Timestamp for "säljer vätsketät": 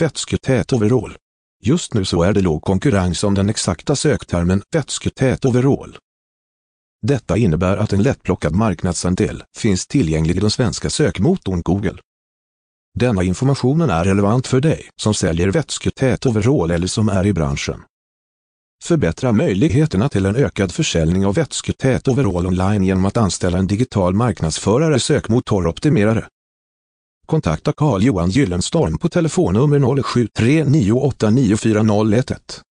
15.14-16.26